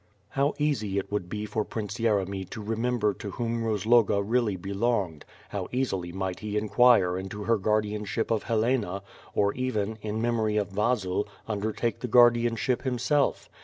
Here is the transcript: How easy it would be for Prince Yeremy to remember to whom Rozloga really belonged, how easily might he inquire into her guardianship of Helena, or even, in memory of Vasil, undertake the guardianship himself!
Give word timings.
How 0.29 0.55
easy 0.57 0.97
it 0.97 1.11
would 1.11 1.29
be 1.29 1.45
for 1.45 1.63
Prince 1.63 1.99
Yeremy 1.99 2.49
to 2.49 2.63
remember 2.63 3.13
to 3.13 3.29
whom 3.29 3.63
Rozloga 3.63 4.23
really 4.23 4.55
belonged, 4.55 5.25
how 5.49 5.67
easily 5.71 6.11
might 6.11 6.39
he 6.39 6.57
inquire 6.57 7.19
into 7.19 7.43
her 7.43 7.59
guardianship 7.59 8.31
of 8.31 8.41
Helena, 8.41 9.03
or 9.35 9.53
even, 9.53 9.99
in 10.01 10.19
memory 10.19 10.57
of 10.57 10.69
Vasil, 10.69 11.27
undertake 11.47 11.99
the 11.99 12.07
guardianship 12.07 12.81
himself! 12.81 13.47